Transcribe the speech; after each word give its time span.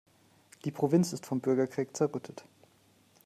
Die 0.65 0.71
Provinz 0.71 1.13
ist 1.13 1.27
vom 1.27 1.41
Bürgerkrieg 1.41 1.95
zerrüttet. 1.95 2.43